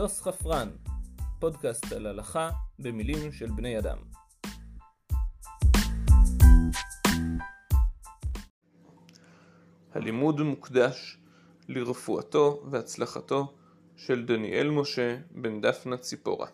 דוס 0.00 0.22
חפרן, 0.22 0.68
פודקאסט 1.38 1.92
על 1.92 2.06
הלכה 2.06 2.50
במילים 2.78 3.32
של 3.32 3.46
בני 3.46 3.78
אדם. 3.78 3.98
הלימוד 9.94 10.40
מוקדש 10.40 11.18
לרפואתו 11.68 12.62
והצלחתו 12.70 13.54
של 13.96 14.26
דניאל 14.26 14.70
משה 14.70 15.16
בן 15.30 15.60
דפנה 15.60 15.96
ציפורה. 15.96 16.48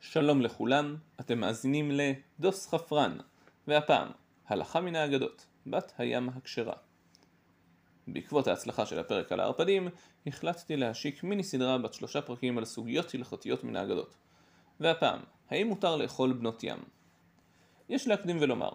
שלום 0.00 0.40
לכולם, 0.40 0.96
אתם 1.20 1.38
מאזינים 1.38 1.90
לדוס 1.90 2.68
חפרן, 2.68 3.18
והפעם, 3.66 4.08
הלכה 4.46 4.80
מן 4.80 4.94
האגדות, 4.96 5.46
בת 5.66 5.92
הים 5.98 6.28
הכשרה. 6.28 6.76
בעקבות 8.06 8.46
ההצלחה 8.46 8.86
של 8.86 8.98
הפרק 8.98 9.32
על 9.32 9.40
הערפדים, 9.40 9.88
החלטתי 10.26 10.76
להשיק 10.76 11.24
מיני 11.24 11.42
סדרה 11.42 11.78
בת 11.78 11.94
שלושה 11.94 12.22
פרקים 12.22 12.58
על 12.58 12.64
סוגיות 12.64 13.14
הלכתיות 13.14 13.64
מן 13.64 13.76
האגדות. 13.76 14.16
והפעם, 14.80 15.20
האם 15.50 15.66
מותר 15.66 15.96
לאכול 15.96 16.32
בנות 16.32 16.64
ים? 16.64 16.78
יש 17.88 18.08
להקדים 18.08 18.36
ולומר, 18.40 18.70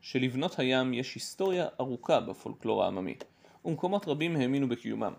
שלבנות 0.00 0.58
הים 0.58 0.94
יש 0.94 1.14
היסטוריה 1.14 1.66
ארוכה 1.80 2.20
בפולקלור 2.20 2.84
העממי, 2.84 3.14
ומקומות 3.64 4.08
רבים 4.08 4.36
האמינו 4.36 4.68
בקיומם. 4.68 5.12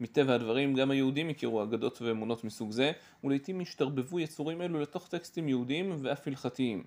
מטבע 0.00 0.34
הדברים 0.34 0.74
גם 0.74 0.90
היהודים 0.90 1.28
הכירו 1.28 1.62
אגדות 1.62 2.02
ואמונות 2.02 2.44
מסוג 2.44 2.70
זה, 2.70 2.92
ולעיתים 3.24 3.60
השתרבבו 3.60 4.20
יצורים 4.20 4.62
אלו 4.62 4.80
לתוך 4.80 5.08
טקסטים 5.08 5.48
יהודיים 5.48 5.96
ואף 6.02 6.28
הלכתיים. 6.28 6.84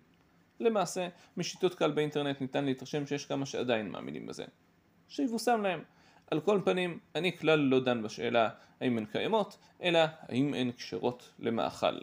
למעשה, 0.59 1.07
משיטות 1.37 1.75
קל 1.75 1.91
באינטרנט 1.91 2.41
ניתן 2.41 2.65
להתרשם 2.65 3.05
שיש 3.05 3.25
כמה 3.25 3.45
שעדיין 3.45 3.89
מאמינים 3.89 4.25
בזה. 4.25 4.45
שיבושם 5.11 5.61
להם. 5.61 5.83
על 6.31 6.39
כל 6.39 6.61
פנים, 6.65 6.99
אני 7.15 7.37
כלל 7.37 7.59
לא 7.59 7.79
דן 7.79 8.03
בשאלה 8.03 8.49
האם 8.79 8.97
הן 8.97 9.05
קיימות, 9.05 9.57
אלא 9.81 9.99
האם 10.21 10.53
הן 10.53 10.71
כשרות 10.71 11.29
למאכל. 11.39 11.97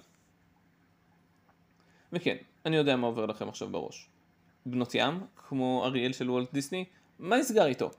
וכן, 2.12 2.36
אני 2.66 2.76
יודע 2.76 2.96
מה 2.96 3.06
עובר 3.06 3.26
לכם 3.26 3.48
עכשיו 3.48 3.68
בראש. 3.68 4.08
בנות 4.66 4.94
ים, 4.94 5.20
כמו 5.36 5.84
אריאל 5.84 6.12
של 6.12 6.30
וולט 6.30 6.52
דיסני, 6.52 6.84
מה 7.18 7.36
נסגר 7.36 7.66
איתו? 7.66 7.90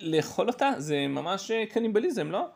לאכול 0.00 0.48
אותה 0.48 0.70
זה 0.78 1.06
ממש 1.08 1.50
קניבליזם, 1.70 2.30
לא? 2.30 2.46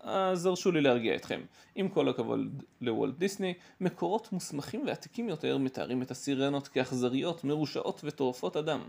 אז 0.00 0.46
הרשו 0.46 0.72
לי 0.72 0.80
להרגיע 0.80 1.16
אתכם. 1.16 1.40
עם 1.74 1.88
כל 1.88 2.08
הכבוד 2.08 2.62
לוולט 2.80 3.14
דיסני, 3.18 3.54
מקורות 3.80 4.32
מוסמכים 4.32 4.86
ועתיקים 4.86 5.28
יותר 5.28 5.58
מתארים 5.58 6.02
את 6.02 6.10
הסירנות 6.10 6.68
כאכזריות, 6.68 7.44
מרושעות 7.44 8.00
וטורפות 8.04 8.56
אדם. 8.56 8.88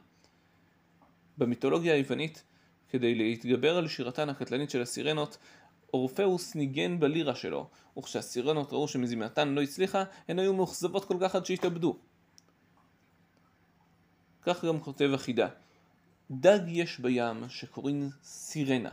במיתולוגיה 1.38 1.94
היוונית, 1.94 2.44
כדי 2.90 3.16
להתגבר 3.16 3.78
על 3.78 3.88
שירתן 3.88 4.30
הקטלנית 4.30 4.70
של 4.70 4.82
הסירנות, 4.82 5.38
אורפאוס 5.94 6.56
ניגן 6.56 7.00
בלירה 7.00 7.36
שלו, 7.36 7.70
וכשהסירנות 7.98 8.74
ראו 8.74 8.88
שמזימתן 8.88 9.50
לא 9.50 9.62
הצליחה, 9.62 10.04
הן 10.28 10.40
היו 10.40 10.54
מאוכזבות 10.54 11.06
כל 11.06 11.18
כך 11.22 11.36
עד 11.36 11.46
שהתאבדו. 11.46 11.98
כך 14.42 14.66
גם 14.66 14.80
כותב 14.80 15.10
החידה. 15.14 15.48
דג 16.32 16.60
יש 16.68 17.00
בים 17.00 17.50
שקוראים 17.50 18.10
סירנה. 18.24 18.90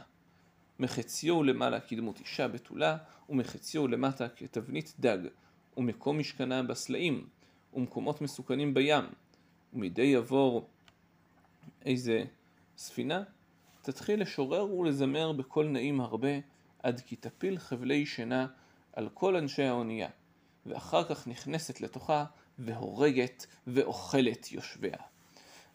מחציו 0.79 1.43
למעלה 1.43 1.81
כדמות 1.81 2.21
אישה 2.21 2.49
בתולה, 2.49 2.97
ומחציו 3.29 3.89
למטה 3.89 4.29
כתבנית 4.29 4.95
דג, 5.01 5.19
ומקום 5.77 6.19
משכנה 6.19 6.63
בסלעים, 6.63 7.27
ומקומות 7.75 8.21
מסוכנים 8.21 8.75
בים, 8.75 9.05
ומדי 9.73 10.03
יבור 10.03 10.69
איזה 11.89 12.25
ספינה, 12.77 13.23
תתחיל 13.83 14.21
לשורר 14.23 14.75
ולזמר 14.75 15.33
בקול 15.33 15.69
נעים 15.69 16.01
הרבה, 16.01 16.29
עד 16.83 17.01
כי 17.01 17.17
תפיל 17.17 17.59
חבלי 17.59 18.07
שינה 18.07 18.47
על 18.93 19.09
כל 19.15 19.37
אנשי 19.37 19.63
האונייה, 19.63 20.09
ואחר 20.67 21.05
כך 21.05 21.27
נכנסת 21.27 21.81
לתוכה 21.81 22.25
והורגת 22.59 23.47
ואוכלת 23.67 24.53
יושביה. 24.53 24.97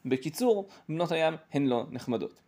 בקיצור, 0.05 0.67
בנות 0.89 1.11
הים 1.11 1.33
הן 1.53 1.65
לא 1.65 1.85
נחמדות. 1.91 2.41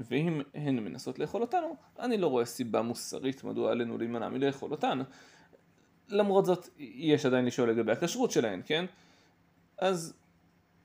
ואם 0.00 0.40
הן 0.54 0.78
מנסות 0.78 1.18
לאכול 1.18 1.42
אותנו, 1.42 1.76
אני 1.98 2.18
לא 2.18 2.26
רואה 2.26 2.44
סיבה 2.44 2.82
מוסרית 2.82 3.44
מדוע 3.44 3.70
עלינו 3.70 3.98
להימנע 3.98 4.28
מלאכול 4.28 4.70
אותן. 4.70 4.98
למרות 6.08 6.46
זאת, 6.46 6.68
יש 6.78 7.26
עדיין 7.26 7.44
לשאול 7.44 7.70
לגבי 7.70 7.92
הכשרות 7.92 8.30
שלהן, 8.30 8.62
כן? 8.66 8.84
אז 9.78 10.17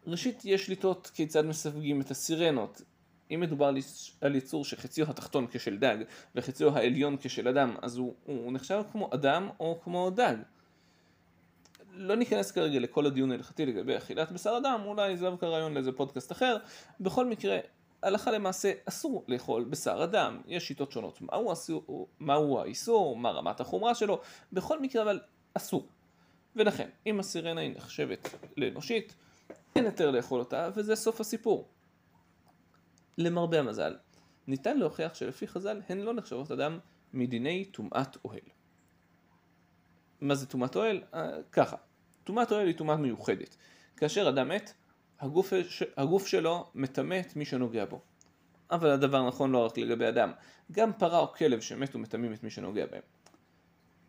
ראשית 0.08 0.46
יש 0.46 0.70
לטעות 0.70 1.12
כיצד 1.14 1.46
מסווגים 1.46 2.02
את 2.02 2.12
הסירנות. 2.12 2.82
אם 3.32 3.40
מדובר 3.40 3.72
על 4.22 4.36
יצור 4.36 4.66
שחציו 4.66 5.10
התחתון 5.10 5.48
כשל 5.52 5.78
דג 5.78 5.98
וחציו 6.36 6.78
העליון 6.78 7.18
כשל 7.22 7.48
אדם, 7.48 7.76
אז 7.82 7.98
הוא, 7.98 8.14
הוא 8.26 8.54
נחשב 8.54 8.84
כמו 8.92 9.10
אדם 9.14 9.50
או 9.60 9.80
כמו 9.84 10.10
דג. 10.10 10.36
לא 11.94 12.16
ניכנס 12.16 12.52
כרגע 12.52 12.80
לכל 12.80 13.06
הדיון 13.06 13.32
ההלכתי 13.32 13.66
לגבי 13.66 13.98
אכילת 13.98 14.32
בשר 14.32 14.58
אדם, 14.58 14.82
אולי 14.86 15.18
זה 15.18 15.26
דווקא 15.26 15.46
רעיון 15.46 15.74
לאיזה 15.74 15.92
פודקאסט 15.92 16.32
אחר. 16.32 16.58
בכל 17.00 17.26
מקרה, 17.26 17.58
הלכה 18.04 18.32
למעשה 18.32 18.72
אסור 18.86 19.24
לאכול 19.28 19.64
בשר 19.64 20.04
אדם, 20.04 20.42
יש 20.48 20.68
שיטות 20.68 20.92
שונות 20.92 21.22
מהו, 21.22 21.54
אסור, 21.54 22.08
מהו 22.20 22.60
האיסור, 22.60 23.18
מה 23.18 23.32
רמת 23.32 23.60
החומרה 23.60 23.96
שלו, 23.96 24.22
בכל 24.54 24.80
מקרה 24.80 25.04
אבל 25.04 25.20
אסור. 25.54 25.88
ולכן, 26.56 26.90
אם 27.08 27.20
הסירנה 27.20 27.62
היא 27.62 27.76
נחשבת 27.76 28.30
לאנושית, 28.58 29.16
אין 29.76 29.86
היתר 29.86 30.12
לאכול 30.12 30.40
אותה, 30.40 30.70
וזה 30.76 30.96
סוף 30.96 31.22
הסיפור. 31.22 31.70
למרבה 33.18 33.60
המזל, 33.60 33.96
ניתן 34.48 34.78
להוכיח 34.78 35.14
שלפי 35.14 35.48
חז"ל 35.48 35.82
הן 35.90 36.00
לא 36.00 36.14
נחשבות 36.14 36.52
אדם 36.52 36.80
מדיני 37.14 37.66
טומאת 37.66 38.18
אוהל. 38.26 38.40
מה 40.22 40.36
זה 40.36 40.46
טומאת 40.46 40.76
אוהל? 40.76 41.04
אה, 41.14 41.30
ככה, 41.52 41.76
טומאת 42.24 42.52
אוהל 42.52 42.68
היא 42.68 42.78
טומאה 42.78 42.96
מיוחדת. 42.96 43.58
כאשר 43.98 44.30
אדם 44.30 44.50
מת, 44.50 44.74
הגוף, 45.20 45.54
הגוף 45.98 46.28
שלו 46.28 46.72
מטמא 46.76 47.20
את 47.20 47.36
מי 47.36 47.46
שנוגע 47.46 47.86
בו. 47.86 48.02
אבל 48.72 48.90
הדבר 48.90 49.28
נכון 49.28 49.52
לא 49.52 49.66
רק 49.66 49.78
לגבי 49.78 50.08
אדם, 50.08 50.32
גם 50.72 50.94
פרה 50.94 51.20
או 51.20 51.34
כלב 51.34 51.62
שמתו 51.62 52.00
מטמאים 52.00 52.34
את 52.34 52.44
מי 52.44 52.50
שנוגע 52.50 52.86
בהם. 52.86 53.02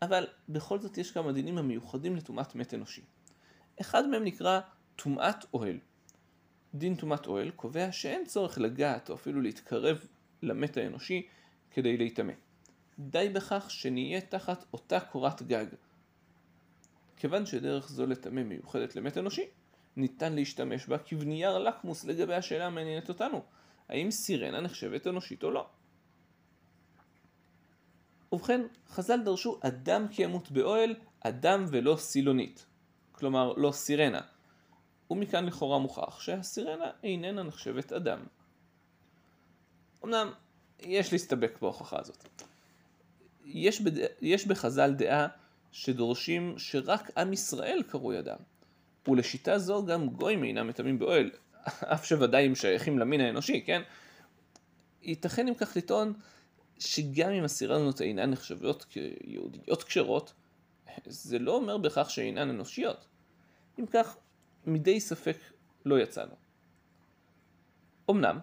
אבל 0.01 0.27
בכל 0.49 0.79
זאת 0.79 0.97
יש 0.97 1.11
כמה 1.11 1.31
דינים 1.31 1.57
המיוחדים 1.57 2.15
לטומאת 2.15 2.55
מת 2.55 2.73
אנושי. 2.73 3.01
אחד 3.81 4.07
מהם 4.07 4.23
נקרא 4.23 4.59
טומאת 4.95 5.45
אוהל. 5.53 5.77
דין 6.75 6.95
טומאת 6.95 7.27
אוהל 7.27 7.51
קובע 7.51 7.91
שאין 7.91 8.25
צורך 8.25 8.57
לגעת 8.57 9.09
או 9.09 9.15
אפילו 9.15 9.41
להתקרב 9.41 10.07
למת 10.41 10.77
האנושי 10.77 11.27
כדי 11.71 11.97
להיטמא. 11.97 12.33
די 12.99 13.29
בכך 13.33 13.65
שנהיה 13.69 14.21
תחת 14.21 14.65
אותה 14.73 14.99
קורת 14.99 15.41
גג. 15.41 15.65
כיוון 17.17 17.45
שדרך 17.45 17.89
זו 17.89 18.05
לטמא 18.05 18.43
מיוחדת 18.43 18.95
למת 18.95 19.17
אנושי, 19.17 19.45
ניתן 19.95 20.33
להשתמש 20.33 20.87
בה 20.87 20.97
כבנייר 20.97 21.57
לקמוס 21.57 22.05
לגבי 22.05 22.33
השאלה 22.33 22.65
המעניינת 22.65 23.09
אותנו, 23.09 23.43
האם 23.89 24.11
סירנה 24.11 24.61
נחשבת 24.61 25.07
אנושית 25.07 25.43
או 25.43 25.51
לא. 25.51 25.67
ובכן, 28.31 28.61
חז"ל 28.87 29.23
דרשו 29.23 29.59
אדם 29.61 30.07
כי 30.07 30.23
ימות 30.23 30.51
באוהל, 30.51 30.95
אדם 31.19 31.65
ולא 31.69 31.95
סילונית. 31.95 32.65
כלומר, 33.11 33.53
לא 33.53 33.71
סירנה. 33.71 34.21
ומכאן 35.11 35.45
לכאורה 35.45 35.79
מוכח 35.79 36.21
שהסירנה 36.21 36.91
איננה 37.03 37.43
נחשבת 37.43 37.93
אדם. 37.93 38.19
אמנם, 40.03 40.31
יש 40.79 41.11
להסתבק 41.11 41.57
בהוכחה 41.61 41.99
הזאת. 41.99 42.27
יש, 43.45 43.81
בד... 43.81 44.07
יש 44.21 44.47
בחז"ל 44.47 44.93
דעה 44.93 45.27
שדורשים 45.71 46.53
שרק 46.57 47.17
עם 47.17 47.33
ישראל 47.33 47.83
קרוי 47.87 48.19
אדם. 48.19 48.37
ולשיטה 49.07 49.59
זו 49.59 49.85
גם 49.85 50.09
גויים 50.09 50.43
אינם 50.43 50.67
מטמאים 50.67 50.99
באוהל, 50.99 51.31
אף 51.93 52.05
שוודאי 52.05 52.45
הם 52.45 52.55
שייכים 52.55 52.99
למין 52.99 53.21
האנושי, 53.21 53.61
כן? 53.65 53.81
ייתכן 55.01 55.47
אם 55.47 55.53
כך 55.53 55.77
לטעון 55.77 56.13
שגם 56.79 57.31
אם 57.31 57.43
הסירנות 57.43 58.01
אינן 58.01 58.31
נחשבות 58.31 58.83
כיהודיות 58.83 59.83
כשרות, 59.83 60.33
זה 61.05 61.39
לא 61.39 61.55
אומר 61.55 61.77
בכך 61.77 62.09
שאינן 62.09 62.49
אנושיות. 62.49 63.05
אם 63.79 63.85
כך, 63.85 64.17
מדי 64.65 64.99
ספק 64.99 65.37
לא 65.85 65.99
יצאנו. 65.99 66.35
אמנם, 68.09 68.39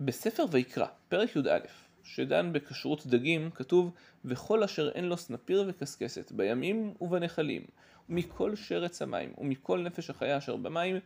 בספר 0.00 0.44
ויקרא, 0.50 0.86
פרק 1.08 1.36
י"א, 1.36 1.58
שדן 2.02 2.52
בכשרות 2.52 3.06
דגים, 3.06 3.50
כתוב 3.50 3.94
וכל 4.24 4.62
אשר 4.62 4.90
אין 4.90 5.04
לו 5.04 5.16
סנפיר 5.16 5.64
וקשקשת 5.68 6.32
בימים 6.32 6.94
ובנחלים, 7.00 7.62
ומכל 8.08 8.56
שרץ 8.56 9.02
המים, 9.02 9.32
ומכל 9.38 9.78
נפש 9.78 10.10
החיה 10.10 10.38
אשר 10.38 10.56
במים, 10.56 10.96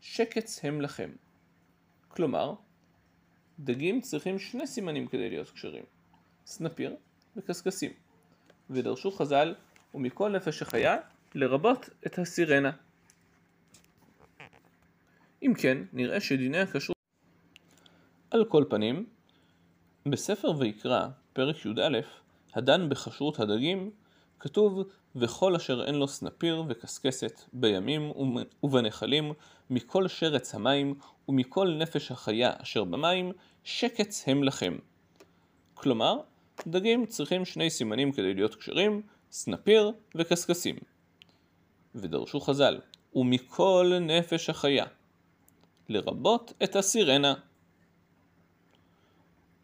שקץ 0.00 0.64
הם 0.64 0.80
לכם. 0.80 1.10
כלומר, 2.08 2.54
דגים 3.58 4.00
צריכים 4.00 4.38
שני 4.38 4.66
סימנים 4.66 5.06
כדי 5.06 5.30
להיות 5.30 5.50
כשרים, 5.50 5.84
סנפיר 6.46 6.96
וקשקשים. 7.36 7.92
ודרשו 8.70 9.10
חז"ל, 9.10 9.54
ומכל 9.94 10.28
נפש 10.28 10.62
החיה, 10.62 10.96
לרבות 11.34 11.88
את 12.06 12.18
הסירנה. 12.18 12.70
אם 15.42 15.54
כן, 15.54 15.78
נראה 15.92 16.20
שדיני 16.20 16.58
הכשרות... 16.58 16.96
על 18.30 18.44
כל 18.44 18.64
פנים, 18.68 19.06
בספר 20.06 20.52
ויקרא, 20.58 21.08
פרק 21.32 21.66
י"א, 21.66 21.98
הדן 22.54 22.88
בכשרות 22.88 23.40
הדגים, 23.40 23.90
כתוב 24.40 24.82
וכל 25.16 25.54
אשר 25.54 25.84
אין 25.84 25.94
לו 25.94 26.08
סנפיר 26.08 26.64
וקשקשת 26.68 27.40
בימים 27.52 28.12
ובנחלים 28.62 29.32
מכל 29.70 30.08
שרץ 30.08 30.54
המים 30.54 30.94
ומכל 31.28 31.74
נפש 31.78 32.10
החיה 32.10 32.52
אשר 32.56 32.84
במים 32.84 33.32
שקץ 33.64 34.24
הם 34.26 34.44
לכם. 34.44 34.76
כלומר, 35.74 36.20
דגים 36.66 37.06
צריכים 37.06 37.44
שני 37.44 37.70
סימנים 37.70 38.12
כדי 38.12 38.34
להיות 38.34 38.54
כשרים, 38.54 39.02
סנפיר 39.32 39.92
וקשקשים. 40.14 40.76
ודרשו 41.94 42.40
חז"ל, 42.40 42.80
ומכל 43.14 43.92
נפש 44.00 44.50
החיה, 44.50 44.84
לרבות 45.92 46.52
את 46.64 46.76
הסירנה. 46.76 47.34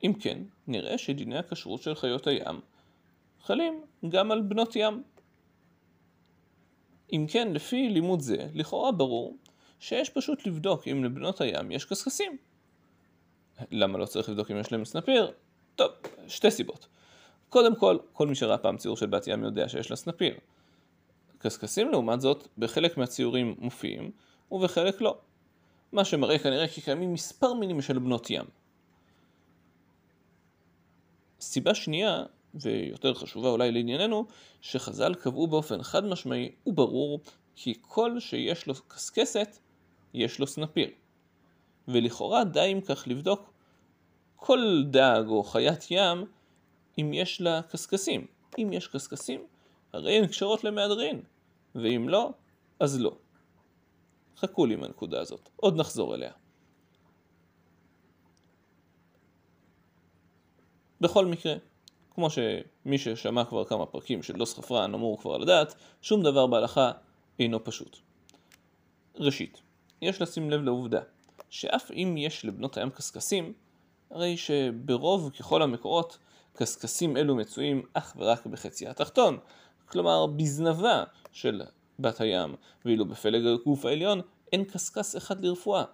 אם 0.04 0.12
כן, 0.20 0.38
נראה 0.66 0.98
שדיני 0.98 1.38
הכשרות 1.38 1.82
של 1.82 1.94
חיות 1.94 2.26
הים 2.26 2.60
חלים 3.42 3.82
גם 4.08 4.30
על 4.30 4.42
בנות 4.42 4.76
ים. 4.76 5.02
אם 7.12 7.26
כן, 7.28 7.52
לפי 7.52 7.88
לימוד 7.88 8.20
זה, 8.20 8.48
לכאורה 8.54 8.92
ברור 8.92 9.36
שיש 9.80 10.10
פשוט 10.10 10.46
לבדוק 10.46 10.88
אם 10.88 11.04
לבנות 11.04 11.40
הים 11.40 11.70
יש 11.70 11.84
קשקשים. 11.84 12.36
למה 13.70 13.98
לא 13.98 14.06
צריך 14.06 14.28
לבדוק 14.28 14.50
אם 14.50 14.60
יש 14.60 14.72
להם 14.72 14.84
סנפיר? 14.84 15.32
טוב, 15.76 15.90
שתי 16.28 16.50
סיבות. 16.50 16.86
קודם 17.48 17.76
כל, 17.76 17.98
כל 18.12 18.26
מי 18.26 18.34
שראה 18.34 18.58
פעם 18.58 18.76
ציור 18.76 18.96
של 18.96 19.06
בת 19.06 19.26
ים 19.26 19.44
יודע 19.44 19.68
שיש 19.68 19.90
לה 19.90 19.96
סנפיר. 19.96 20.34
קשקשים 21.38 21.88
לעומת 21.88 22.20
זאת, 22.20 22.48
בחלק 22.58 22.96
מהציורים 22.96 23.54
מופיעים, 23.58 24.10
ובחלק 24.50 25.00
לא. 25.00 25.18
מה 25.92 26.04
שמראה 26.04 26.38
כנראה 26.38 26.68
כי 26.68 26.80
קיימים 26.80 27.12
מספר 27.12 27.54
מינים 27.54 27.82
של 27.82 27.98
בנות 27.98 28.30
ים. 28.30 28.44
סיבה 31.40 31.74
שנייה, 31.74 32.24
ויותר 32.54 33.14
חשובה 33.14 33.48
אולי 33.48 33.72
לענייננו, 33.72 34.26
שחז"ל 34.60 35.14
קבעו 35.14 35.46
באופן 35.46 35.82
חד 35.82 36.04
משמעי 36.04 36.50
וברור 36.66 37.20
כי 37.56 37.74
כל 37.80 38.20
שיש 38.20 38.66
לו 38.66 38.74
קשקשת, 38.88 39.58
יש 40.14 40.38
לו 40.38 40.46
סנפיר. 40.46 40.90
ולכאורה 41.88 42.44
די 42.44 42.72
אם 42.72 42.80
כך 42.80 43.08
לבדוק 43.08 43.52
כל 44.36 44.82
דג 44.90 45.22
או 45.26 45.42
חיית 45.42 45.90
ים 45.90 46.24
אם 46.98 47.12
יש 47.14 47.40
לה 47.40 47.62
קשקשים. 47.62 48.26
אם 48.58 48.72
יש 48.72 48.88
קשקשים, 48.88 49.46
הרי 49.92 50.18
הן 50.18 50.26
קשרות 50.26 50.64
למהדרין, 50.64 51.20
ואם 51.74 52.08
לא, 52.08 52.30
אז 52.80 53.00
לא. 53.00 53.16
חכו 54.40 54.66
לי 54.66 54.74
עם 54.74 54.84
הנקודה 54.84 55.20
הזאת, 55.20 55.48
עוד 55.56 55.76
נחזור 55.76 56.14
אליה. 56.14 56.32
בכל 61.00 61.26
מקרה, 61.26 61.54
כמו 62.10 62.28
שמי 62.30 62.98
ששמע 62.98 63.44
כבר 63.44 63.64
כמה 63.64 63.86
פרקים 63.86 64.22
של 64.22 64.32
דוס 64.32 64.58
חפרן 64.58 64.94
אמור 64.94 65.20
כבר 65.20 65.38
לדעת, 65.38 65.74
שום 66.02 66.22
דבר 66.22 66.46
בהלכה 66.46 66.92
אינו 67.38 67.64
פשוט. 67.64 67.96
ראשית, 69.16 69.62
יש 70.02 70.22
לשים 70.22 70.50
לב 70.50 70.62
לעובדה 70.62 71.00
שאף 71.50 71.90
אם 71.90 72.14
יש 72.18 72.44
לבנות 72.44 72.76
הים 72.76 72.90
קשקשים, 72.90 73.52
הרי 74.10 74.36
שברוב 74.36 75.30
ככל 75.38 75.62
המקורות 75.62 76.18
קשקשים 76.52 77.16
אלו 77.16 77.36
מצויים 77.36 77.82
אך 77.94 78.16
ורק 78.18 78.46
בחצי 78.46 78.88
התחתון, 78.88 79.38
כלומר 79.86 80.26
בזנבה 80.26 81.04
של 81.32 81.62
בת 81.98 82.20
הים, 82.20 82.54
ואילו 82.84 83.04
בפלג 83.04 83.46
הגוף 83.46 83.84
העליון 83.84 84.20
אין 84.52 84.64
קשקש 84.64 85.16
אחד 85.16 85.44
לרפואה. 85.44 85.84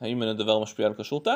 האם 0.00 0.22
אין 0.22 0.30
הדבר 0.30 0.58
משפיע 0.62 0.86
על 0.86 0.94
כשרותה? 0.94 1.34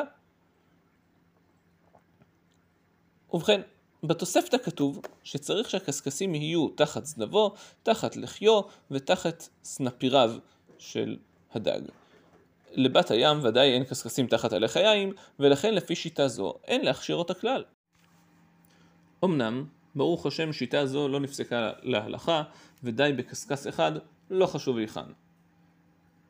ובכן, 3.33 3.61
בתוספתא 4.03 4.57
כתוב 4.57 5.01
שצריך 5.23 5.69
שהקשקשים 5.69 6.35
יהיו 6.35 6.67
תחת 6.69 7.05
זנבו, 7.05 7.53
תחת 7.83 8.15
לחיו 8.15 8.61
ותחת 8.91 9.47
סנפיריו 9.63 10.31
של 10.77 11.17
הדג. 11.51 11.81
לבת 12.71 13.11
הים 13.11 13.39
ודאי 13.43 13.73
אין 13.73 13.83
קשקשים 13.83 14.27
תחת 14.27 14.53
הלחיים, 14.53 15.13
ולכן 15.39 15.73
לפי 15.73 15.95
שיטה 15.95 16.27
זו 16.27 16.53
אין 16.63 16.85
להכשיר 16.85 17.15
אותה 17.15 17.33
כלל. 17.33 17.63
אמנם, 19.23 19.65
ברוך 19.95 20.25
השם 20.25 20.53
שיטה 20.53 20.85
זו 20.85 21.07
לא 21.07 21.19
נפסקה 21.19 21.71
להלכה, 21.81 22.43
ודי 22.83 23.13
בקשקש 23.17 23.67
אחד, 23.67 23.91
לא 24.29 24.45
חשוב 24.45 24.77
היכן. 24.77 25.01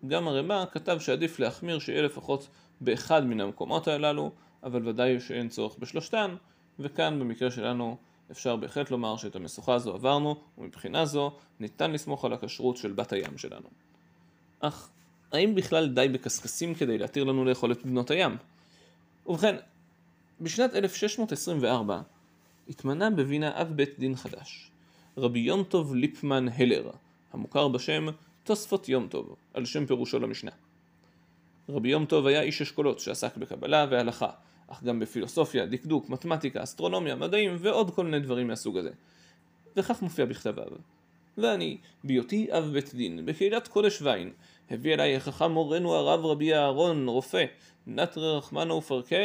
גם 0.07 0.27
הרמ"א 0.27 0.63
כתב 0.71 0.97
שעדיף 0.99 1.39
להחמיר 1.39 1.79
שיהיה 1.79 2.01
לפחות 2.01 2.47
באחד 2.81 3.25
מן 3.25 3.41
המקומות 3.41 3.87
הללו, 3.87 4.31
אבל 4.63 4.87
ודאי 4.87 5.19
שאין 5.19 5.49
צורך 5.49 5.75
בשלושתן, 5.79 6.35
וכאן 6.79 7.19
במקרה 7.19 7.51
שלנו 7.51 7.97
אפשר 8.31 8.55
בהחלט 8.55 8.91
לומר 8.91 9.17
שאת 9.17 9.35
המשוכה 9.35 9.73
הזו 9.73 9.93
עברנו, 9.93 10.35
ומבחינה 10.57 11.05
זו 11.05 11.31
ניתן 11.59 11.91
לסמוך 11.91 12.25
על 12.25 12.33
הכשרות 12.33 12.77
של 12.77 12.91
בת 12.91 13.13
הים 13.13 13.37
שלנו. 13.37 13.67
אך 14.59 14.89
האם 15.31 15.55
בכלל 15.55 15.87
די 15.87 16.07
בקשקשים 16.13 16.75
כדי 16.75 16.97
להתיר 16.97 17.23
לנו 17.23 17.45
לאכול 17.45 17.71
את 17.71 17.85
בנות 17.85 18.11
הים? 18.11 18.37
ובכן, 19.25 19.55
בשנת 20.41 20.75
1624 20.75 22.01
התמנה 22.69 23.09
בווינה 23.09 23.61
אב 23.61 23.71
בית 23.75 23.99
דין 23.99 24.15
חדש, 24.15 24.71
רבי 25.17 25.39
יום 25.39 25.63
טוב 25.63 25.95
ליפמן 25.95 26.45
הלר, 26.57 26.89
המוכר 27.33 27.67
בשם 27.67 28.07
תוספות 28.43 28.89
יום 28.89 29.07
טוב, 29.07 29.35
על 29.53 29.65
שם 29.65 29.85
פירושו 29.85 30.19
למשנה. 30.19 30.51
רבי 31.69 31.89
יום 31.89 32.05
טוב 32.05 32.27
היה 32.27 32.41
איש 32.41 32.61
אשכולות 32.61 32.99
שעסק 32.99 33.37
בקבלה 33.37 33.85
והלכה, 33.89 34.29
אך 34.67 34.83
גם 34.83 34.99
בפילוסופיה, 34.99 35.65
דקדוק, 35.65 36.09
מתמטיקה, 36.09 36.63
אסטרונומיה, 36.63 37.15
מדעים 37.15 37.55
ועוד 37.59 37.95
כל 37.95 38.05
מיני 38.05 38.19
דברים 38.19 38.47
מהסוג 38.47 38.77
הזה. 38.77 38.89
וכך 39.75 40.01
מופיע 40.01 40.25
בכתביו. 40.25 40.67
ואני, 41.37 41.77
בהיותי 42.03 42.47
אב 42.51 42.63
בית 42.73 42.93
דין, 42.95 43.25
בקהילת 43.25 43.67
קודש 43.67 44.01
ויין, 44.01 44.31
הביא 44.71 44.93
אליי 44.93 45.15
החכם 45.15 45.51
מורנו 45.51 45.95
הרב 45.95 46.25
רבי 46.25 46.53
אהרון, 46.53 47.07
רופא, 47.07 47.45
נטרי 47.87 48.37
רחמנו 48.37 48.75
ופרקה, 48.77 49.15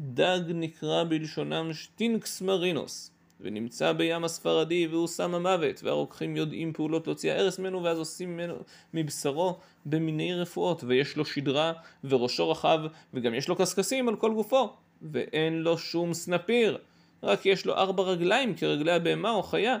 דג 0.00 0.40
נקרא 0.48 1.04
בלשונם 1.04 1.70
שטינקס 1.72 2.42
מרינוס, 2.42 3.10
ונמצא 3.40 3.92
בים 3.92 4.24
הספרדי 4.24 4.86
והוא 4.86 5.08
שם 5.08 5.34
המוות, 5.34 5.82
והרוקחים 5.82 6.36
יודעים 6.36 6.72
פעולות 6.72 7.06
להוציא 7.06 7.32
הארס 7.32 7.58
ממנו, 7.58 7.82
ואז 7.82 7.98
עושים 7.98 8.34
ממנו 8.34 8.54
מבשרו 8.94 9.58
במיני 9.86 10.34
רפואות, 10.34 10.84
ויש 10.84 11.16
לו 11.16 11.24
שדרה, 11.24 11.72
וראשו 12.04 12.50
רחב, 12.50 12.80
וגם 13.14 13.34
יש 13.34 13.48
לו 13.48 13.56
קשקשים 13.56 14.08
על 14.08 14.16
כל 14.16 14.34
גופו, 14.34 14.76
ואין 15.02 15.62
לו 15.62 15.78
שום 15.78 16.14
סנפיר, 16.14 16.78
רק 17.22 17.46
יש 17.46 17.66
לו 17.66 17.74
ארבע 17.74 18.02
רגליים 18.02 18.56
כרגלי 18.56 18.92
הבהמה 18.92 19.30
או 19.30 19.42
חיה. 19.42 19.78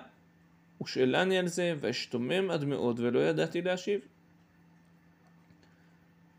ושאלני 0.82 1.38
על 1.38 1.46
זה, 1.46 1.74
ואשתומם 1.80 2.50
עד 2.50 2.64
מאוד, 2.64 3.00
ולא 3.00 3.18
ידעתי 3.18 3.62
להשיב. 3.62 4.00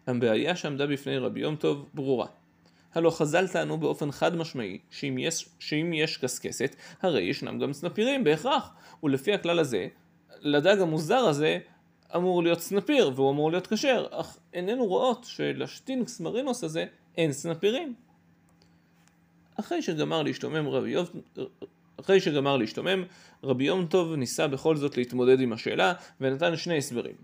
הבעיה 0.08 0.56
שעמדה 0.56 0.88
בפני 0.88 1.18
רבי 1.18 1.40
יום 1.40 1.56
טוב 1.56 1.90
ברורה. 1.94 2.28
הלא 2.98 3.10
חז"ל 3.10 3.48
טענו 3.48 3.78
באופן 3.78 4.12
חד 4.12 4.36
משמעי 4.36 4.78
שאם 4.92 5.18
יש, 5.18 5.50
שאם 5.60 5.94
יש 5.94 6.18
קשקשת, 6.18 6.76
הרי 7.02 7.22
ישנם 7.22 7.60
גם 7.60 7.74
סנפירים 7.74 8.24
בהכרח. 8.24 8.70
ולפי 9.04 9.34
הכלל 9.34 9.60
הזה, 9.60 9.88
לדג 10.42 10.82
המוזר 10.82 11.18
הזה 11.18 11.60
אמור 12.16 12.44
להיות 12.44 12.60
סנפיר 12.60 13.12
והוא 13.16 13.32
אמור 13.32 13.52
להיות 13.52 13.68
כשר, 13.68 14.08
אך 14.12 14.38
איננו 14.54 14.86
רואות 14.86 15.24
שלשטינקס 15.24 16.20
מרינוס 16.20 16.64
הזה 16.64 16.86
אין 17.18 17.34
סנפירים. 17.34 17.94
אחרי 19.60 19.82
שגמר 19.82 20.24
להשתומם 20.24 20.68
רבי 20.68 20.90
יום, 20.90 21.06
אחרי 22.00 22.20
שגמר 22.20 22.58
להשתומם, 22.58 23.04
רבי 23.44 23.64
יום 23.64 23.86
טוב 23.86 24.14
ניסה 24.14 24.48
בכל 24.48 24.76
זאת 24.76 24.98
להתמודד 24.98 25.40
עם 25.40 25.54
השאלה 25.54 25.94
ונתן 26.22 26.58
שני 26.58 26.78
הסברים. 26.78 27.16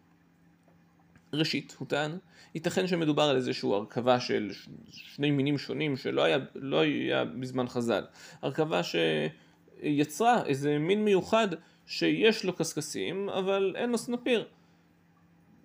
ראשית, 1.34 1.76
הוא 1.80 1.88
טען, 1.88 2.18
ייתכן 2.56 2.88
שמדובר 2.88 3.24
על 3.24 3.36
איזושהי 3.36 3.70
הרכבה 3.70 4.20
של 4.20 4.52
שני 4.88 5.32
מינים 5.32 5.58
שונים 5.58 5.98
שלא 5.98 6.24
היה, 6.24 6.38
לא 6.56 6.80
היה 6.80 7.26
בזמן 7.26 7.68
חז"ל. 7.68 8.04
הרכבה 8.42 8.82
שיצרה 8.84 10.46
איזה 10.46 10.80
מין 10.80 11.06
מיוחד 11.06 11.48
שיש 11.86 12.46
לו 12.46 12.54
קשקשים, 12.54 13.30
אבל 13.30 13.74
אין 13.76 13.90
לו 13.90 13.98
סנפיר. 13.98 14.46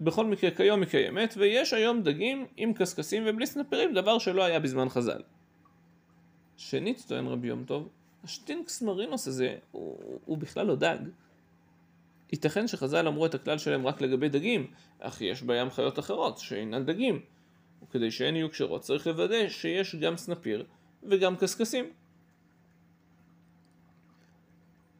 בכל 0.01 0.27
מקרה 0.27 0.51
כיום 0.51 0.81
היא 0.81 0.89
קיימת, 0.89 1.35
ויש 1.37 1.73
היום 1.73 2.03
דגים 2.03 2.47
עם 2.57 2.73
קשקשים 2.73 3.23
ובלי 3.27 3.47
סנפירים, 3.47 3.95
דבר 3.95 4.19
שלא 4.19 4.45
היה 4.45 4.61
בזמן 4.61 4.89
חז"ל. 4.89 5.23
שנית, 6.57 7.05
טוען 7.09 7.27
רבי 7.27 7.49
יום 7.49 7.65
טוב, 7.65 7.89
השטינקס 8.25 8.83
מרינוס 8.83 9.29
הזה 9.29 9.57
הוא, 9.71 10.21
הוא 10.25 10.39
בכלל 10.39 10.67
לא 10.67 10.77
דג. 10.77 10.99
ייתכן 12.33 12.69
שחז"ל 12.69 13.07
אמרו 13.09 13.27
את 13.27 13.35
הכלל 13.35 13.59
שלהם 13.59 13.87
רק 13.87 14.01
לגבי 14.01 14.29
דגים, 14.29 14.71
אך 15.01 15.21
יש 15.21 15.43
בים 15.43 15.71
חיות 15.71 15.99
אחרות 15.99 16.39
שאינן 16.39 16.85
דגים. 16.85 17.21
וכדי 17.83 18.11
שהן 18.11 18.37
יהיו 18.37 18.51
כשרות 18.51 18.81
צריך 18.81 19.07
לוודא 19.07 19.49
שיש 19.49 19.95
גם 19.95 20.17
סנפיר 20.17 20.65
וגם 21.03 21.37
קשקשים. 21.37 21.85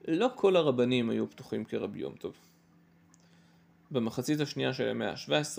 לא 0.09 0.29
כל 0.35 0.57
הרבנים 0.57 1.11
היו 1.11 1.31
פתוחים 1.31 1.65
כרבי 1.65 1.99
יום 1.99 2.15
טוב. 2.15 2.35
במחצית 3.91 4.41
השנייה 4.41 4.73
של 4.73 4.89
המאה 4.89 5.11
ה-17 5.11 5.59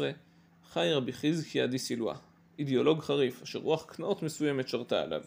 חי 0.69 0.93
רבי 0.93 1.13
חזקיה 1.13 1.67
די 1.67 1.79
סילואה, 1.79 2.15
אידיאולוג 2.59 3.01
חריף, 3.01 3.41
אשר 3.41 3.59
רוח 3.59 3.85
קנאות 3.85 4.23
מסוימת 4.23 4.67
שרתה 4.67 5.01
עליו. 5.01 5.21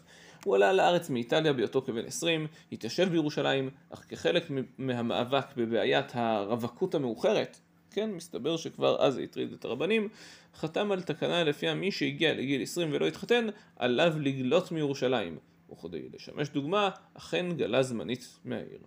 הוא 0.44 0.54
עלה 0.54 0.72
לארץ 0.72 1.10
מאיטליה 1.10 1.52
בהיותו 1.52 1.82
כבן 1.82 2.06
20, 2.06 2.46
התיישב 2.72 3.08
בירושלים, 3.10 3.70
אך 3.90 4.04
כחלק 4.08 4.50
מהמאבק 4.78 5.46
בבעיית 5.56 6.10
הרווקות 6.14 6.94
המאוחרת, 6.94 7.60
כן, 7.90 8.10
מסתבר 8.10 8.56
שכבר 8.56 9.04
אז 9.04 9.18
הטריד 9.18 9.52
את 9.52 9.64
הרבנים, 9.64 10.08
חתם 10.54 10.92
על 10.92 11.02
תקנה 11.02 11.44
לפיה 11.44 11.74
מי 11.74 11.92
שהגיע 11.92 12.34
לגיל 12.34 12.62
20 12.62 12.88
ולא 12.92 13.06
התחתן, 13.06 13.46
עליו 13.76 14.12
לגלות 14.20 14.72
מירושלים. 14.72 15.38
וכדי 15.72 16.08
לשמש 16.14 16.48
דוגמה, 16.48 16.90
אכן 17.14 17.46
גלה 17.56 17.82
זמנית 17.82 18.38
מהעיר. 18.44 18.78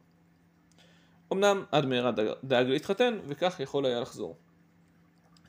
אמנם 1.33 1.63
עד 1.71 1.85
מהרה 1.85 2.11
דאג 2.43 2.67
להתחתן, 2.67 3.17
וכך 3.27 3.59
יכול 3.59 3.85
היה 3.85 3.99
לחזור. 3.99 4.37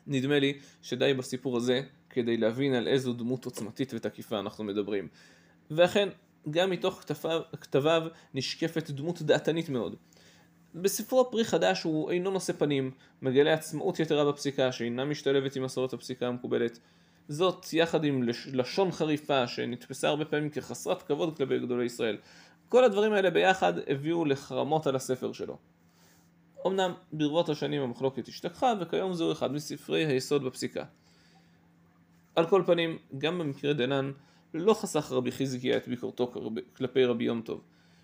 נדמה 0.06 0.38
לי 0.38 0.58
שדי 0.82 1.14
בסיפור 1.14 1.56
הזה 1.56 1.80
כדי 2.10 2.36
להבין 2.36 2.74
על 2.74 2.88
איזו 2.88 3.12
דמות 3.12 3.44
עוצמתית 3.44 3.94
ותקיפה 3.94 4.38
אנחנו 4.38 4.64
מדברים. 4.64 5.08
ואכן, 5.70 6.08
גם 6.50 6.70
מתוך 6.70 7.00
כתפיו, 7.00 7.40
כתביו 7.60 8.02
נשקפת 8.34 8.90
דמות 8.90 9.22
דעתנית 9.22 9.68
מאוד. 9.68 9.96
בספרו 10.74 11.30
פרי 11.30 11.44
חדש 11.44 11.82
הוא 11.82 12.10
אינו 12.10 12.30
נושא 12.30 12.52
פנים, 12.52 12.90
מגלה 13.22 13.54
עצמאות 13.54 14.00
יתרה 14.00 14.32
בפסיקה 14.32 14.72
שאינה 14.72 15.04
משתלבת 15.04 15.56
עם 15.56 15.62
מסורת 15.62 15.92
הפסיקה 15.92 16.26
המקובלת. 16.26 16.78
זאת 17.28 17.72
יחד 17.72 18.04
עם 18.04 18.22
לשון 18.52 18.92
חריפה 18.92 19.46
שנתפסה 19.46 20.08
הרבה 20.08 20.24
פעמים 20.24 20.50
כחסרת 20.50 21.02
כבוד 21.02 21.36
כלפי 21.36 21.58
גדולי 21.58 21.84
ישראל. 21.84 22.16
כל 22.68 22.84
הדברים 22.84 23.12
האלה 23.12 23.30
ביחד 23.30 23.72
הביאו 23.86 24.24
לחרמות 24.24 24.86
על 24.86 24.96
הספר 24.96 25.32
שלו. 25.32 25.58
אמנם 26.66 26.92
ברבות 27.12 27.48
השנים 27.48 27.82
המחלוקת 27.82 28.28
השתכחה 28.28 28.72
וכיום 28.80 29.14
זהו 29.14 29.32
אחד 29.32 29.52
מספרי 29.52 30.06
היסוד 30.06 30.44
בפסיקה. 30.44 30.84
על 32.36 32.46
כל 32.46 32.62
פנים, 32.66 32.98
גם 33.18 33.38
במקרה 33.38 33.72
דנן 33.72 34.12
לא 34.54 34.74
חסך 34.74 35.12
רבי 35.12 35.32
חזקיה 35.32 35.76
את 35.76 35.88
ביקורתו 35.88 36.32
כלפי 36.76 37.04
רבי 37.04 37.24
יום 37.24 37.40
טוב, 37.40 37.60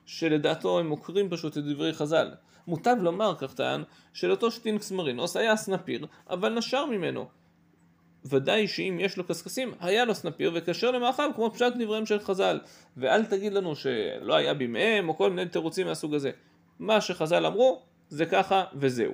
שלדעתו 0.07 0.79
הם 0.79 0.89
מוכרים 0.89 1.31
פשוט 1.31 1.59
את 1.59 1.65
דברי 1.65 1.93
חז"ל. 1.93 2.31
מוטב 2.67 2.97
לומר, 3.01 3.35
כך 3.39 3.55
טען, 3.55 3.83
שלאותו 4.13 4.51
שטינקס 4.51 4.93
מרינוס 4.93 5.37
היה 5.37 5.57
סנפיר, 5.57 6.07
אבל 6.31 6.55
נשר 6.55 6.87
ממנו. 6.87 7.29
ודאי 8.25 8.69
שאם 8.69 8.99
יש 9.01 9.17
לו 9.17 9.25
קשקשים, 9.25 9.73
היה 9.81 10.05
לו 10.05 10.15
סנפיר 10.15 10.51
וכשר 10.55 10.91
למאכל 10.91 11.23
כמו 11.35 11.51
פשט 11.51 11.73
דבריהם 11.79 12.07
של 12.07 12.21
חז"ל. 12.21 12.61
ואל 12.97 13.25
תגיד 13.25 13.53
לנו 13.53 13.77
שלא 13.77 14.35
היה 14.35 14.55
בימיהם 14.55 15.09
או 15.09 15.17
כל 15.17 15.31
מיני 15.31 15.49
תירוצים 15.49 15.87
מהסוג 15.87 16.15
הזה. 16.15 16.31
מה 16.79 17.01
שחז"ל 17.01 17.47
אמרו, 17.47 17.83
זה 18.13 18.27
ככה 18.27 18.65
וזהו. 18.75 19.13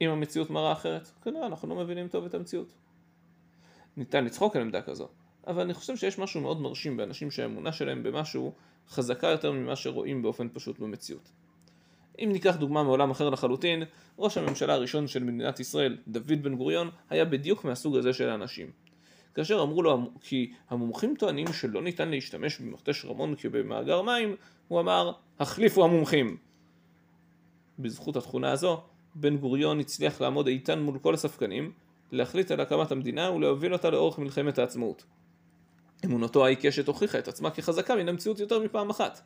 אם 0.00 0.10
המציאות 0.10 0.50
מראה 0.50 0.72
אחרת, 0.72 1.10
כנראה 1.22 1.46
אנחנו 1.46 1.68
לא 1.68 1.74
מבינים 1.74 2.08
טוב 2.08 2.24
את 2.24 2.34
המציאות. 2.34 2.72
ניתן 3.96 4.24
לצחוק 4.24 4.56
על 4.56 4.62
עמדה 4.62 4.82
כזו, 4.82 5.08
אבל 5.46 5.62
אני 5.62 5.74
חושב 5.74 5.96
שיש 5.96 6.18
משהו 6.18 6.40
מאוד 6.40 6.60
מרשים 6.60 6.96
באנשים 6.96 7.30
שהאמונה 7.30 7.72
שלהם 7.72 8.02
במשהו 8.02 8.52
חזקה 8.88 9.26
יותר 9.26 9.52
ממה 9.52 9.76
שרואים 9.76 10.22
באופן 10.22 10.48
פשוט 10.52 10.78
במציאות. 10.78 11.30
אם 12.18 12.28
ניקח 12.32 12.56
דוגמה 12.56 12.82
מעולם 12.82 13.10
אחר 13.10 13.30
לחלוטין, 13.30 13.82
ראש 14.18 14.38
הממשלה 14.38 14.74
הראשון 14.74 15.06
של 15.06 15.24
מדינת 15.24 15.60
ישראל, 15.60 15.98
דוד 16.08 16.42
בן 16.42 16.56
גוריון, 16.56 16.90
היה 17.10 17.24
בדיוק 17.24 17.64
מהסוג 17.64 17.96
הזה 17.96 18.12
של 18.12 18.28
האנשים. 18.28 18.70
כאשר 19.34 19.62
אמרו 19.62 19.82
לו 19.82 20.10
כי 20.20 20.52
המומחים 20.70 21.14
טוענים 21.18 21.52
שלא 21.52 21.82
ניתן 21.82 22.08
להשתמש 22.08 22.60
במכתש 22.60 23.04
רמון 23.04 23.34
כבמאגר 23.38 24.02
מים, 24.02 24.36
הוא 24.68 24.80
אמר, 24.80 25.12
החליפו 25.38 25.84
המומחים. 25.84 26.36
בזכות 27.78 28.16
התכונה 28.16 28.52
הזו, 28.52 28.82
בן 29.14 29.36
גוריון 29.36 29.80
הצליח 29.80 30.20
לעמוד 30.20 30.46
איתן 30.46 30.78
מול 30.82 30.98
כל 30.98 31.14
הספקנים, 31.14 31.72
להחליט 32.12 32.50
על 32.50 32.60
הקמת 32.60 32.92
המדינה 32.92 33.30
ולהוביל 33.30 33.72
אותה 33.72 33.90
לאורך 33.90 34.18
מלחמת 34.18 34.58
העצמאות. 34.58 35.04
אמונתו 36.04 36.46
העיקשת 36.46 36.88
הוכיחה 36.88 37.18
את 37.18 37.28
עצמה 37.28 37.50
כחזקה 37.50 37.96
מן 37.96 38.08
המציאות 38.08 38.40
יותר 38.40 38.60
מפעם 38.60 38.90
אחת. 38.90 39.20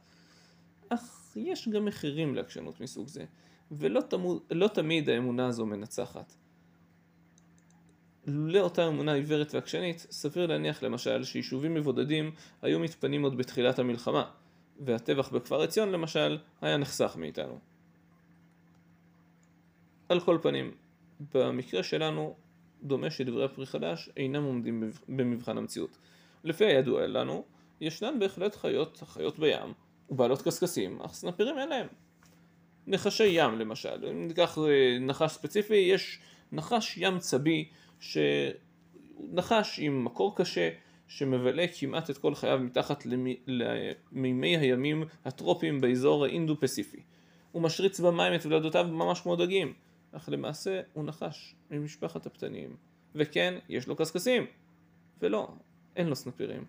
אך 0.88 1.32
יש 1.36 1.68
גם 1.68 1.84
מחירים 1.84 2.34
לעקשנות 2.34 2.80
מסוג 2.80 3.08
זה, 3.08 3.24
ולא 3.70 4.00
תמו, 4.00 4.40
לא 4.50 4.68
תמיד 4.68 5.08
האמונה 5.08 5.46
הזו 5.46 5.66
מנצחת. 5.66 6.34
לולא 8.26 8.60
אותה 8.60 8.88
אמונה 8.88 9.12
עיוורת 9.12 9.54
ועקשנית, 9.54 10.06
סביר 10.10 10.46
להניח 10.46 10.82
למשל 10.82 11.24
שיישובים 11.24 11.74
מבודדים 11.74 12.30
היו 12.62 12.78
מתפנים 12.78 13.22
עוד 13.22 13.38
בתחילת 13.38 13.78
המלחמה, 13.78 14.30
והטבח 14.80 15.28
בכפר 15.28 15.62
עציון 15.62 15.88
למשל 15.88 16.38
היה 16.60 16.76
נחסך 16.76 17.16
מאיתנו. 17.18 17.58
על 20.08 20.20
כל 20.20 20.38
פנים, 20.42 20.70
במקרה 21.34 21.82
שלנו 21.82 22.36
דומה 22.82 23.10
שדברי 23.10 23.44
הפרי 23.44 23.66
חדש 23.66 24.10
אינם 24.16 24.44
עומדים 24.44 24.90
במבחן 25.08 25.58
המציאות. 25.58 25.98
לפי 26.44 26.64
הידוע 26.64 27.06
לנו, 27.06 27.44
ישנן 27.80 28.18
בהחלט 28.18 28.56
חיות, 28.56 29.02
חיות 29.06 29.38
בים, 29.38 29.72
ובעלות 30.10 30.42
קשקשים, 30.42 31.00
אך 31.00 31.14
סנפירים 31.14 31.58
אין 31.58 31.68
להם. 31.68 31.86
נחשי 32.86 33.26
ים 33.26 33.58
למשל, 33.58 34.06
אם 34.10 34.26
ניקח 34.26 34.58
אה, 34.58 34.98
נחש 35.00 35.32
ספציפי, 35.32 35.76
יש 35.76 36.18
נחש 36.52 36.98
ים 36.98 37.18
צבי, 37.18 37.68
נחש 39.20 39.78
עם 39.78 40.04
מקור 40.04 40.36
קשה, 40.36 40.70
שמבלה 41.08 41.64
כמעט 41.78 42.10
את 42.10 42.18
כל 42.18 42.34
חייו 42.34 42.58
מתחת 42.58 43.06
למימי 43.46 44.56
הימים 44.56 45.04
הטרופיים 45.24 45.80
באזור 45.80 46.24
האינדו-פסיפי. 46.24 47.02
הוא 47.52 47.62
משריץ 47.62 48.00
במים 48.00 48.34
את 48.34 48.46
ולדותיו 48.46 48.86
ממש 48.90 49.20
כמו 49.20 49.36
דגים. 49.36 49.72
אך 50.12 50.28
למעשה 50.32 50.80
הוא 50.92 51.04
נחש 51.04 51.54
ממשפחת 51.70 52.26
הפתניים. 52.26 52.76
וכן, 53.14 53.58
יש 53.68 53.88
לו 53.88 53.96
קשקשים. 53.96 54.46
ולא, 55.20 55.48
אין 55.96 56.06
לו 56.06 56.16
סנפירים. 56.16 56.64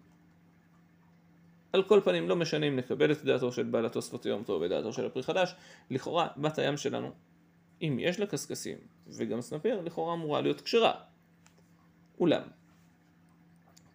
על 1.74 1.84
כל 1.84 2.02
פנים, 2.04 2.30
לא 2.30 2.36
משנה 2.36 2.68
אם 2.68 2.76
נקבל 2.76 3.12
את 3.12 3.24
דעתו 3.24 3.52
של 3.52 3.64
בעל 3.64 3.86
התוספות 3.86 4.26
יום 4.26 4.44
טוב 4.44 4.62
ודעתו 4.62 4.94
של 4.94 5.06
הפרי 5.06 5.24
חדש, 5.24 5.56
לכאורה 5.90 6.28
בת 6.38 6.58
הים 6.58 6.78
שלנו, 6.78 7.12
אם 7.82 7.98
יש 8.00 8.20
לה 8.20 8.26
קשקשים 8.26 8.78
וגם 9.08 9.42
סנפיר, 9.42 9.82
לכאורה 9.82 10.14
אמורה 10.14 10.42
להיות 10.42 10.62
כשרה. 10.62 10.94
אולם, 12.20 12.42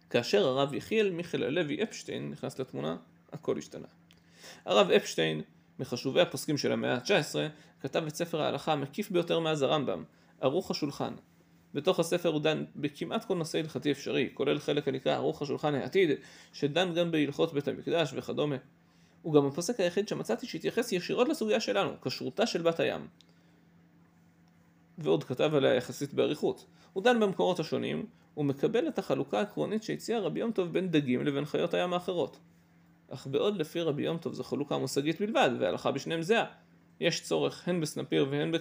כאשר 0.09 0.47
הרב 0.47 0.73
יחיאל 0.73 1.11
מיכאל 1.11 1.43
הלוי 1.43 1.83
אפשטיין 1.83 2.29
נכנס 2.29 2.59
לתמונה, 2.59 2.97
הכל 3.31 3.57
השתנה. 3.57 3.87
הרב 4.65 4.91
אפשטיין 4.91 5.41
מחשובי 5.79 6.21
הפוסקים 6.21 6.57
של 6.57 6.71
המאה 6.71 6.93
ה-19, 6.93 7.35
כתב 7.81 8.03
את 8.07 8.15
ספר 8.15 8.41
ההלכה 8.41 8.73
המקיף 8.73 9.11
ביותר 9.11 9.39
מאז 9.39 9.61
הרמב"ם, 9.61 10.03
ערוך 10.41 10.71
השולחן. 10.71 11.13
בתוך 11.73 11.99
הספר 11.99 12.29
הוא 12.29 12.41
דן 12.41 12.63
בכמעט 12.75 13.25
כל 13.25 13.35
נושא 13.35 13.57
הלכתי 13.57 13.91
אפשרי, 13.91 14.29
כולל 14.33 14.59
חלק 14.59 14.87
הנקרא 14.87 15.13
ערוך 15.13 15.41
השולחן 15.41 15.75
העתיד, 15.75 16.09
שדן 16.53 16.93
גם 16.93 17.11
בהלכות 17.11 17.53
בית 17.53 17.67
המקדש 17.67 18.13
וכדומה. 18.15 18.55
הוא 19.21 19.33
גם 19.33 19.45
הפוסק 19.45 19.79
היחיד 19.79 20.07
שמצאתי 20.07 20.47
שהתייחס 20.47 20.91
ישירות 20.91 21.29
לסוגיה 21.29 21.59
שלנו, 21.59 21.91
כשרותה 22.01 22.45
של 22.45 22.61
בת 22.61 22.79
הים. 22.79 23.07
ועוד 24.97 25.23
כתב 25.23 25.51
עליה 25.55 25.75
יחסית 25.75 26.13
באריכות. 26.13 26.65
הוא 26.93 27.03
דן 27.03 27.19
במקורות 27.19 27.59
השונים, 27.59 28.05
ומקבל 28.37 28.87
את 28.87 28.99
החלוקה 28.99 29.39
העקרונית 29.39 29.83
שהציע 29.83 30.19
רבי 30.19 30.39
יום 30.39 30.51
טוב 30.51 30.73
בין 30.73 30.91
דגים 30.91 31.25
לבין 31.25 31.45
חיות 31.45 31.73
הים 31.73 31.93
האחרות. 31.93 32.37
אך 33.15 33.27
בעוד 33.27 33.57
לפי 33.57 33.81
רבי 33.81 34.03
יום 34.03 34.17
טוב 34.17 34.33
זו 34.33 34.43
חלוקה 34.43 34.77
מושגית 34.77 35.21
בלבד, 35.21 35.49
והלכה 35.59 35.91
בשניהם 35.91 36.21
זהה. 36.21 36.45
יש 36.99 37.23
צורך 37.23 37.67
הן 37.67 37.81
בסנפיר 37.81 38.27
והן 38.31 38.51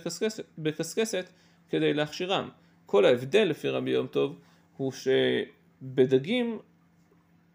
בקשקשת, 0.58 1.28
כדי 1.68 1.94
להכשירם. 1.94 2.48
כל 2.86 3.04
ההבדל 3.04 3.44
לפי 3.44 3.68
רבי 3.68 3.90
יום 3.90 4.06
טוב 4.06 4.38
הוא 4.76 4.92
שבדגים 4.92 6.58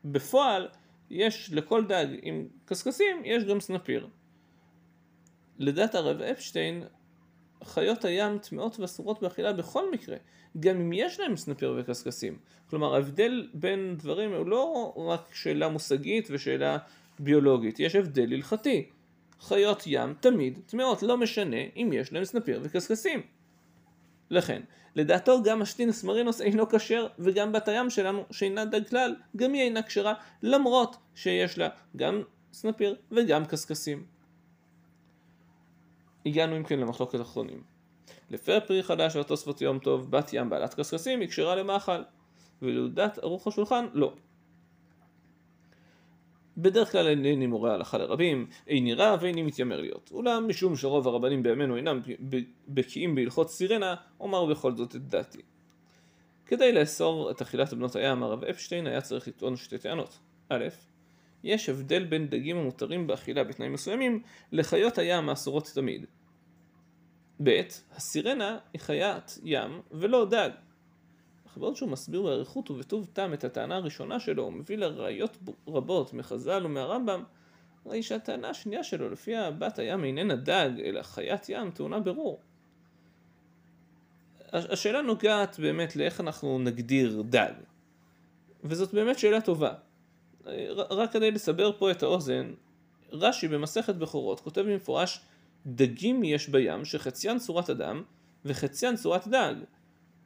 בפועל 0.05 0.67
יש 1.09 1.49
לכל 1.53 1.85
דג 1.85 2.07
עם 2.21 2.47
קשקשים 2.65 3.21
יש 3.25 3.43
גם 3.43 3.59
סנפיר. 3.59 4.07
לדעת 5.59 5.95
הרב 5.95 6.21
אפשטיין 6.21 6.83
חיות 7.63 8.05
הים 8.05 8.37
טמאות 8.37 8.79
ואסורות 8.79 9.21
באכילה 9.21 9.53
בכל 9.53 9.91
מקרה, 9.91 10.17
גם 10.59 10.75
אם 10.75 10.93
יש 10.93 11.19
להם 11.19 11.37
סנפיר 11.37 11.75
וקשקשים. 11.77 12.37
כלומר 12.69 12.95
ההבדל 12.95 13.49
בין 13.53 13.95
דברים 13.97 14.33
הוא 14.33 14.47
לא 14.47 14.93
רק 14.97 15.29
שאלה 15.33 15.69
מושגית 15.69 16.27
ושאלה 16.31 16.77
ביולוגית, 17.19 17.79
יש 17.79 17.95
הבדל 17.95 18.33
הלכתי. 18.33 18.89
חיות 19.41 19.83
ים 19.85 20.13
תמיד 20.19 20.59
טמאות, 20.65 21.03
לא 21.03 21.17
משנה 21.17 21.57
אם 21.75 21.89
יש 21.93 22.13
להם 22.13 22.25
סנפיר 22.25 22.59
וקשקשים. 22.63 23.21
לכן, 24.29 24.61
לדעתו 24.95 25.43
גם 25.43 25.61
השטינס 25.61 26.03
מרינוס 26.03 26.41
אינו 26.41 26.69
כשר, 26.69 27.07
וגם 27.19 27.51
בת 27.51 27.67
הים 27.67 27.89
שלנו, 27.89 28.23
שאינה 28.31 28.65
דג 28.65 28.87
כלל, 28.87 29.15
גם 29.35 29.53
היא 29.53 29.61
אינה 29.61 29.81
כשרה, 29.81 30.13
למרות 30.43 30.95
שיש 31.15 31.57
לה 31.57 31.69
גם 31.95 32.21
סנפיר 32.53 32.95
וגם 33.11 33.45
קשקשים. 33.45 34.18
הגענו 36.25 36.57
אם 36.57 36.63
כן 36.63 36.79
למחלוקת 36.79 37.21
אחרונים. 37.21 37.63
לפי 38.29 38.53
הפרי 38.53 38.83
חדש 38.83 39.15
והתוספות 39.15 39.61
יום 39.61 39.79
טוב, 39.79 40.11
בת 40.11 40.33
ים 40.33 40.49
בעלת 40.49 40.73
קשקשים 40.73 41.19
היא 41.19 41.29
כשרה 41.29 41.55
למאכל, 41.55 42.01
ולעודת 42.61 43.17
ערוך 43.17 43.47
השולחן 43.47 43.85
לא. 43.93 44.13
בדרך 46.57 46.91
כלל 46.91 47.07
אינני 47.07 47.47
מורה 47.47 47.73
הלכה 47.73 47.97
לרבים, 47.97 48.47
איני 48.67 48.93
רע 48.93 49.15
ואיני 49.21 49.41
מתיימר 49.41 49.81
להיות. 49.81 50.09
אולם 50.13 50.47
משום 50.47 50.75
שרוב 50.75 51.07
הרבנים 51.07 51.43
בימינו 51.43 51.77
אינם 51.77 52.01
בקיאים 52.67 53.15
בהלכות 53.15 53.49
סירנה, 53.49 53.95
אומר 54.19 54.45
בכל 54.45 54.75
זאת 54.75 54.95
את 54.95 55.07
דעתי. 55.07 55.41
כדי 56.45 56.71
לאסור 56.71 57.31
את 57.31 57.41
אכילת 57.41 57.73
בנות 57.73 57.95
הים, 57.95 58.23
הרב 58.23 58.43
אפשטיין 58.43 58.87
היה 58.87 59.01
צריך 59.01 59.27
לטעון 59.27 59.55
שתי 59.55 59.77
טענות. 59.77 60.19
א', 60.49 60.65
יש 61.43 61.69
הבדל 61.69 62.05
בין 62.05 62.27
דגים 62.27 62.57
המותרים 62.57 63.07
באכילה 63.07 63.43
בתנאים 63.43 63.73
מסוימים 63.73 64.21
לחיות 64.51 64.97
הים 64.97 65.29
האסורות 65.29 65.71
תמיד. 65.73 66.05
ב', 67.43 67.61
הסירנה 67.95 68.57
היא 68.73 68.81
חיית 68.81 69.39
ים 69.43 69.81
ולא 69.91 70.25
דג. 70.29 70.49
אך 71.47 71.57
בעוד 71.57 71.75
שהוא 71.75 71.89
מסביר 71.89 72.21
באריכות 72.21 72.71
ובטוב 72.71 73.07
טעם 73.13 73.33
את 73.33 73.43
הטענה 73.43 73.75
הראשונה 73.75 74.19
שלו, 74.19 74.43
הוא 74.43 74.53
מביא 74.53 74.77
לראיות 74.77 75.37
רבות 75.67 76.13
מחז"ל 76.13 76.65
ומהרמב"ם, 76.65 77.23
הרי 77.85 78.03
שהטענה 78.03 78.49
השנייה 78.49 78.83
שלו, 78.83 79.09
לפיה 79.09 79.51
בת 79.51 79.79
הים 79.79 80.03
איננה 80.03 80.35
דג, 80.35 80.69
אלא 80.83 81.01
חיית 81.01 81.49
ים, 81.49 81.71
טעונה 81.71 81.99
ברור. 81.99 82.41
השאלה 84.51 85.01
נוגעת 85.01 85.59
באמת 85.59 85.95
לאיך 85.95 86.21
אנחנו 86.21 86.59
נגדיר 86.59 87.21
דג. 87.21 87.53
וזאת 88.63 88.93
באמת 88.93 89.19
שאלה 89.19 89.41
טובה. 89.41 89.73
רק 90.89 91.11
כדי 91.11 91.31
לסבר 91.31 91.71
פה 91.77 91.91
את 91.91 92.03
האוזן, 92.03 92.53
רש"י 93.11 93.47
במסכת 93.47 93.95
בכורות 93.95 94.39
כותב 94.39 94.61
במפורש 94.61 95.21
דגים 95.65 96.23
יש 96.23 96.49
בים 96.49 96.85
שחציין 96.85 97.39
צורת 97.39 97.69
אדם 97.69 98.03
וחציין 98.45 98.95
צורת 98.95 99.27
דג 99.27 99.55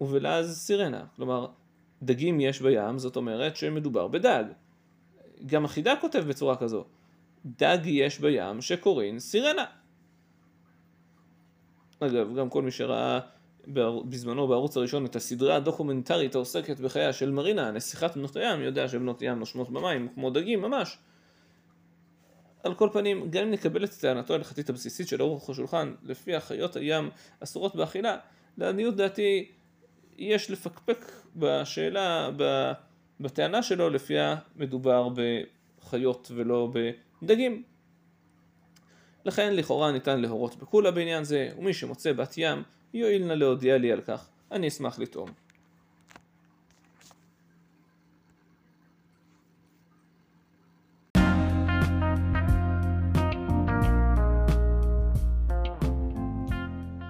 ובלעז 0.01 0.57
סירנה. 0.57 1.05
כלומר, 1.15 1.47
דגים 2.03 2.39
יש 2.39 2.61
בים, 2.61 2.99
זאת 2.99 3.15
אומרת 3.15 3.55
שמדובר 3.55 4.07
בדג. 4.07 4.43
גם 5.45 5.65
החידה 5.65 5.93
כותב 6.01 6.23
בצורה 6.27 6.55
כזו, 6.55 6.85
דג 7.45 7.79
יש 7.85 8.19
בים 8.19 8.61
שקוראים 8.61 9.19
סירנה. 9.19 9.65
אגב, 11.99 12.35
גם 12.35 12.49
כל 12.49 12.61
מי 12.61 12.71
שראה 12.71 13.19
בזמנו 13.67 14.47
בערוץ 14.47 14.77
הראשון 14.77 15.05
את 15.05 15.15
הסדרה 15.15 15.55
הדוקומנטרית 15.55 16.35
העוסקת 16.35 16.79
בחייה 16.79 17.13
של 17.13 17.31
מרינה, 17.31 17.71
נסיכת 17.71 18.15
בנות 18.15 18.35
הים, 18.35 18.61
יודע 18.61 18.87
שבנות 18.87 19.21
ים 19.21 19.39
נושמות 19.39 19.69
במים 19.69 20.07
כמו 20.15 20.29
דגים 20.29 20.61
ממש. 20.61 20.97
על 22.63 22.73
כל 22.73 22.89
פנים, 22.93 23.29
גם 23.29 23.43
אם 23.43 23.51
נקבל 23.51 23.83
את 23.83 23.89
טענתו 24.01 24.33
ההלכתית 24.33 24.69
הבסיסית 24.69 25.07
של 25.07 25.21
אורך 25.21 25.49
השולחן, 25.49 25.93
לפי 26.03 26.39
חיות 26.39 26.75
הים 26.75 27.09
אסורות 27.39 27.75
באכילה, 27.75 28.17
לעניות 28.57 28.95
דעתי 28.95 29.51
יש 30.17 30.51
לפקפק 30.51 31.11
בשאלה, 31.35 32.29
בטענה 33.19 33.63
שלו, 33.63 33.89
לפיה 33.89 34.35
מדובר 34.55 35.09
בחיות 35.09 36.31
ולא 36.35 36.73
בדגים. 37.21 37.63
לכן 39.25 39.55
לכאורה 39.55 39.91
ניתן 39.91 40.19
להורות 40.19 40.55
בכולה 40.55 40.91
בעניין 40.91 41.23
זה, 41.23 41.49
ומי 41.57 41.73
שמוצא 41.73 42.13
בת 42.13 42.33
ים 42.37 42.63
יואיל 42.93 43.25
נא 43.25 43.33
להודיע 43.33 43.77
לי 43.77 43.91
על 43.91 44.01
כך, 44.01 44.27
אני 44.51 44.67
אשמח 44.67 44.99
לטעום. 44.99 45.29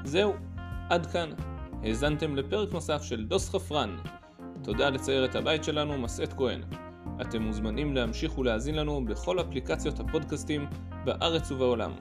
זהו, 0.05 0.33
עד 0.89 1.05
כאן. 1.05 1.29
האזנתם 1.83 2.35
לפרק 2.35 2.73
נוסף 2.73 3.03
של 3.03 3.25
דוס 3.25 3.49
חפרן. 3.49 3.97
תודה 4.63 4.89
לציירת 4.89 5.35
הבית 5.35 5.63
שלנו, 5.63 5.97
מסעת 5.97 6.33
כהן. 6.33 6.61
אתם 7.29 7.41
מוזמנים 7.41 7.93
להמשיך 7.93 8.37
ולהאזין 8.37 8.75
לנו 8.75 9.05
בכל 9.05 9.39
אפליקציות 9.41 9.99
הפודקאסטים 9.99 10.65
בארץ 11.05 11.51
ובעולם. 11.51 11.91